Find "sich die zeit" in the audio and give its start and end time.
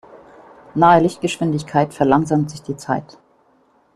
2.49-3.19